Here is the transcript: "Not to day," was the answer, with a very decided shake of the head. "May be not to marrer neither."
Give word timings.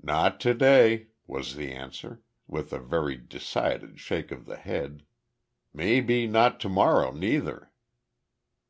"Not 0.00 0.40
to 0.48 0.54
day," 0.54 1.08
was 1.26 1.54
the 1.54 1.72
answer, 1.72 2.22
with 2.46 2.72
a 2.72 2.78
very 2.78 3.18
decided 3.18 4.00
shake 4.00 4.30
of 4.30 4.46
the 4.46 4.56
head. 4.56 5.04
"May 5.74 6.00
be 6.00 6.26
not 6.26 6.58
to 6.60 6.70
marrer 6.70 7.12
neither." 7.12 7.70